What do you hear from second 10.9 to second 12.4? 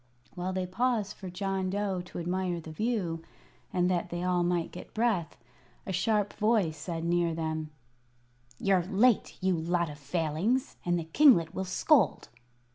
the kinglet will scold."